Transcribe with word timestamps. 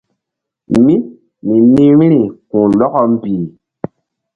Mí 0.85 0.95
mi 1.47 1.55
nih 1.73 1.91
vbi̧ri 1.97 2.21
ku̧h 2.49 2.65
lɔkɔ 2.79 3.01
mbih. 3.11 3.43